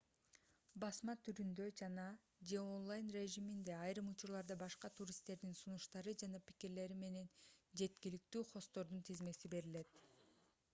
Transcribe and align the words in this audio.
басма 0.83 1.13
түрүндө 1.25 1.67
жана/же 1.81 2.57
онлайн 2.61 3.11
режиминде 3.17 3.75
айрым 3.81 4.09
учурларда 4.13 4.59
башка 4.65 4.93
туристтердин 5.01 5.55
сунуштары 5.61 6.17
жана 6.25 6.43
пикирлери 6.49 6.99
менен 7.05 7.31
жеткиликтүү 7.85 8.47
хосттордун 8.55 9.07
тизмеси 9.13 9.55
берилет 9.57 10.05